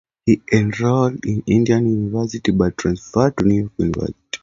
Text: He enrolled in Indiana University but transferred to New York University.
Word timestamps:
He 0.25 0.41
enrolled 0.51 1.23
in 1.27 1.43
Indiana 1.45 1.87
University 1.87 2.51
but 2.51 2.75
transferred 2.75 3.37
to 3.37 3.45
New 3.45 3.59
York 3.59 3.71
University. 3.77 4.39